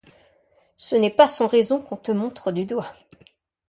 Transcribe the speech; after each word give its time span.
Ce 0.77 0.95
n'est 0.95 1.11
pas 1.11 1.27
sans 1.27 1.45
raison 1.45 1.79
qu'on 1.79 1.95
te 1.95 2.11
montre 2.11 2.51
du 2.51 2.65
doigt 2.65 2.91